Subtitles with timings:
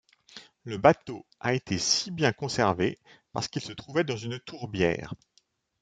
[0.63, 2.97] Le bateau a été si bien conservé
[3.33, 5.13] parce qu'il se trouvait dans une tourbière.